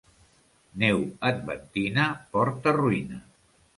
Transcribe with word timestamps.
Neu 0.83 1.03
adventina 1.29 2.07
porta 2.33 2.75
ruïna. 2.83 3.21